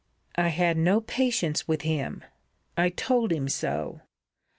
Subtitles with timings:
[0.35, 2.23] I had no patience with him.
[2.75, 4.01] I told him so.